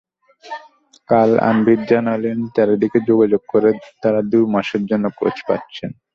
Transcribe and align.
কাল 1.09 1.31
আনভীর 1.49 1.81
জানালেন, 1.89 2.37
চারদিকে 2.55 2.99
যোগাযোগ 3.09 3.41
করে 3.49 3.69
তাঁরা 4.01 4.21
দু-এক 4.31 4.47
মাসের 4.55 4.83
জন্য 4.85 5.05
কোচ 5.19 5.35
পাচ্ছেন। 5.47 5.91